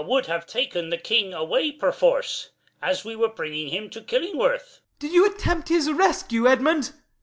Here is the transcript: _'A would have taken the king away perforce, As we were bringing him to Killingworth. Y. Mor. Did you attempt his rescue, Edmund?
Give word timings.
_'A 0.03 0.07
would 0.07 0.25
have 0.25 0.47
taken 0.47 0.89
the 0.89 0.97
king 0.97 1.31
away 1.31 1.71
perforce, 1.71 2.49
As 2.81 3.05
we 3.05 3.15
were 3.15 3.27
bringing 3.29 3.67
him 3.67 3.87
to 3.91 4.01
Killingworth. 4.01 4.79
Y. 4.81 4.81
Mor. 4.81 4.97
Did 4.97 5.11
you 5.11 5.27
attempt 5.27 5.69
his 5.69 5.91
rescue, 5.91 6.47
Edmund? 6.47 6.93